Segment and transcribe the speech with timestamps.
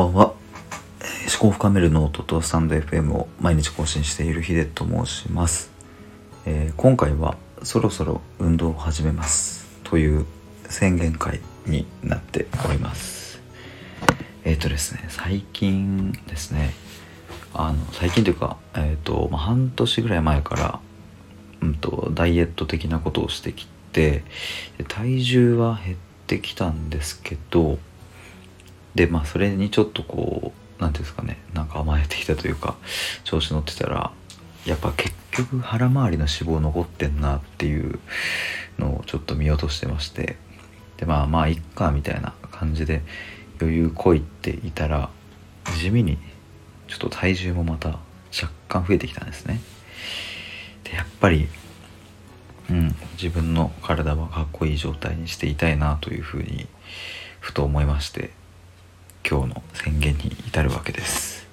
[0.00, 0.32] ばんは。
[1.42, 5.70] 思考深めるノートとスタンド FM を毎日更新しているヒデと申します。
[6.46, 10.24] えー今回はそろそろ運動を始めますという
[10.70, 13.42] 宣言会になっております。
[14.44, 16.72] えっ、とですね、最近ですね、
[17.52, 20.80] あの、最近というか、えっ、と、まあ、半年ぐらい前から、
[21.60, 24.24] うんと、ダイエット的なことをしてきて、
[24.88, 25.96] 体重は減っ
[26.26, 27.78] てきたんですけど、
[28.94, 32.76] でまあそれにちょっとこう何ていうんですかねなんか甘えてきたというか
[33.24, 34.12] 調子乗ってたら
[34.66, 37.98] やっぱ結局腹周りの脂肪残ってんなっていう
[38.78, 40.36] のをちょっと見落としてまして
[40.96, 43.02] でまあまあいっかみたいな感じで
[43.60, 45.10] 余裕こいっていたら
[45.78, 46.18] 地味に
[46.88, 47.98] ちょっと体重もまた
[48.34, 49.60] 若干増えてきたんですね。
[50.84, 51.48] でやっぱり
[52.68, 56.66] うん自分の体はかっこいい状態にしていたいなというふうに
[57.40, 58.39] ふと思いまして。
[59.28, 61.46] 今日の宣言に至るわけです。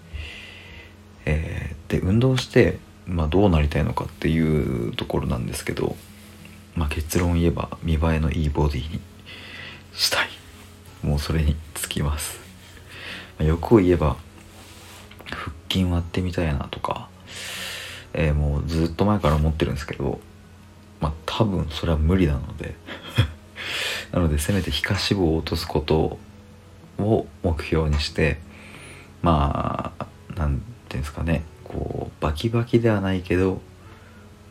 [1.26, 5.96] えーで運動して、まあ、どうなりたいのかっていうところなんですけど、
[6.76, 9.00] まあ、結論を言えば見栄えのいいボディに
[9.94, 10.30] したい
[11.02, 12.40] もうそれにつきます、
[13.40, 14.18] まあ欲を言えば
[15.30, 17.10] 腹筋割ってみたいなとか、
[18.14, 20.20] えーもうずっと前から思ってるんですけど
[21.00, 22.76] まあ多分それは無理なので
[24.12, 26.20] なのでせめて皮下脂肪を落とすこと
[27.00, 28.38] を目標にして
[29.22, 30.60] まあなん
[30.90, 33.62] ていうんですかねこうバキバキではないけど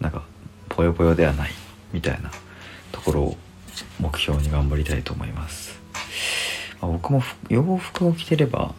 [0.01, 0.23] なんか
[0.69, 1.51] ぽよぽよではない
[1.93, 2.31] みたいな
[2.93, 3.37] ところを
[4.01, 5.79] 目標に頑張りたいと思います、
[6.81, 8.75] まあ僕も洋服を着てれば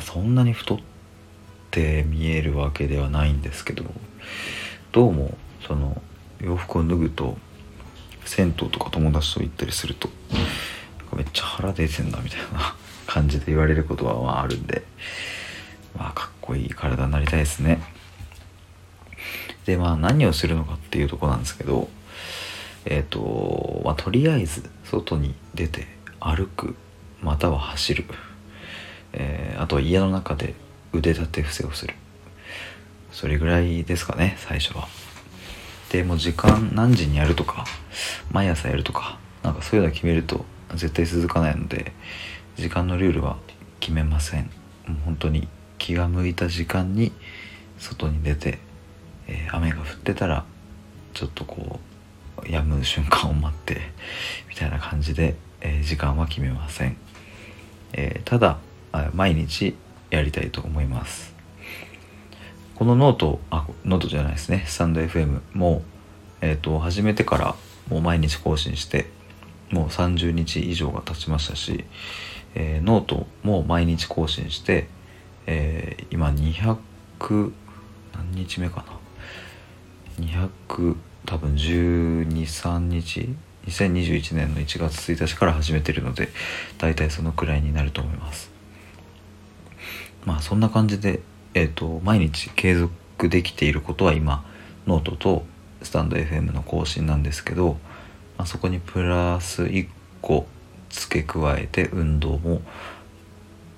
[0.00, 0.78] そんなに太っ
[1.70, 3.84] て見えるわけではないんですけど
[4.92, 5.36] どうも
[5.66, 6.00] その
[6.40, 7.36] 洋服を脱ぐと
[8.24, 10.08] 銭湯とか友達と行ったりすると
[11.16, 12.74] めっちゃ腹出てんだみたいな。
[13.06, 14.82] 感じで言われることはまああるんで
[15.96, 17.82] まあかっこいい体になりたいですね。
[19.66, 21.88] でまあ何をするのかっていうとこなんですけど
[22.84, 25.86] えっ、と、まあ、とりあえず外に出て
[26.18, 26.74] 歩く
[27.20, 28.04] または走る、
[29.12, 30.54] えーあとは家の中で
[30.92, 31.94] 腕立て伏せをする。
[33.12, 34.88] それぐらいですかね最初は。
[35.90, 37.64] でもう時間何時にやるとか
[38.30, 41.92] 毎朝やるとかなんかそういうの決めると絶対続かないので
[42.60, 43.38] 時間のルールは
[43.80, 44.50] 決めません。
[44.86, 45.48] もう本当に
[45.78, 47.10] 気が向いた時間に
[47.78, 48.58] 外に出て、
[49.26, 50.44] えー雨が降ってたら
[51.14, 51.80] ちょっとこ
[52.36, 53.80] う止む瞬間を待って
[54.50, 56.98] みたいな感じで、えー時間は決めません、
[57.94, 58.58] えーただ
[59.14, 59.74] 毎日
[60.10, 61.34] やりたいと思います。
[62.74, 64.64] このノートあノートじゃないですね。
[64.66, 65.80] スタンド FM も
[66.42, 67.54] えっ、と始めてから
[67.88, 69.06] もう毎日更新して
[69.70, 71.84] もう30日以上が経ちましたし、
[72.54, 74.88] えーノートも毎日更新して、
[75.46, 77.52] えー今200
[78.14, 78.84] 何日目か
[80.18, 80.96] な？200
[81.26, 83.34] 多分123日
[83.66, 86.28] 2021年の1月1日から始めてるので
[86.78, 88.50] 大体そのくらいになると思います。
[90.24, 91.20] まあそんな感じで、
[91.54, 94.44] えっと毎日継続できていることは今
[94.86, 95.44] ノートと
[95.82, 97.78] スタンド FM の更新なんですけど、
[98.36, 99.88] まあ、そこにプラス1
[100.20, 100.46] 個
[100.90, 102.60] 付け加えて運動も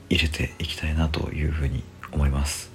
[0.09, 2.71] 入れていきたいなというふうに思います。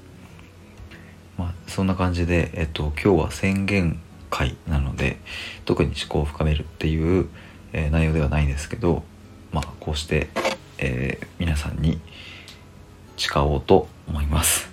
[1.38, 4.00] まあ、そんな感じで、えっと、今日は宣言
[4.30, 5.18] 会なので
[5.66, 7.28] 特に思考を深めるっていう、
[7.74, 9.04] えー内容ではないんですけど、
[9.52, 10.30] まあ、こうして、
[10.78, 12.00] えー皆さんに
[13.18, 14.70] 誓おうと思います。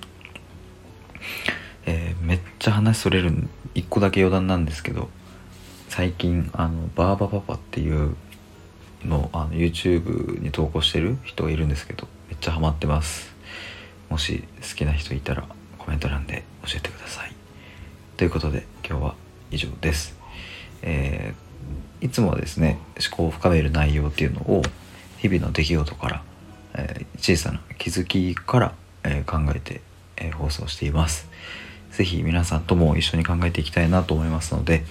[1.87, 5.11] えーめっちゃ話それるん一個だけ余談なんですけど
[5.89, 8.17] 最近あのバーバパパっていう
[9.05, 13.35] のあの YouTube に投稿してる人がいるんですけどめっちゃハマってます。
[14.11, 15.45] もし好きな人いたら
[15.79, 17.33] コメント欄で教えてください。
[18.17, 19.15] ということで今日は
[19.51, 20.17] 以上です、
[20.83, 21.45] えー
[22.01, 22.79] いつもはですね
[23.09, 24.63] 思考を深める内容っていうのを
[25.17, 26.23] 日々の出来事から、
[26.75, 28.75] えー小さな気づきから、
[29.05, 29.81] えー考えて、
[30.17, 31.29] えー放送しています。
[31.93, 34.85] ぜひ皆さんとも一緒に考えていきたいなと思いますので、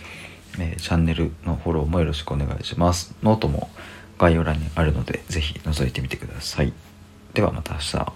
[0.57, 3.13] えチャンネルのフォローもよろしくお願いします。
[3.21, 3.69] ノートも
[4.17, 6.73] 概要欄にあるので、是非覗いてみてください。
[7.33, 8.13] ではまた明日。